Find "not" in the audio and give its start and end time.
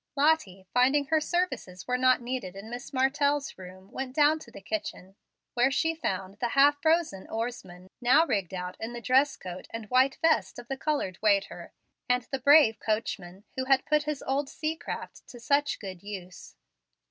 1.95-2.21